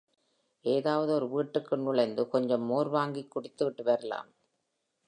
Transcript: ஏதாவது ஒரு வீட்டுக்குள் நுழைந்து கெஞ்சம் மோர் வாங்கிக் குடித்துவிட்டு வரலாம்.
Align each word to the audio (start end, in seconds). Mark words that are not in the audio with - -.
ஏதாவது 0.65 1.11
ஒரு 1.13 1.27
வீட்டுக்குள் 1.29 1.83
நுழைந்து 1.83 2.27
கெஞ்சம் 2.27 2.65
மோர் 2.65 2.89
வாங்கிக் 2.89 3.31
குடித்துவிட்டு 3.31 3.83
வரலாம். 3.83 4.29